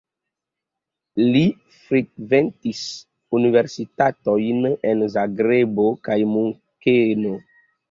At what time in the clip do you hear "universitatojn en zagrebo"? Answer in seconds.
3.41-5.89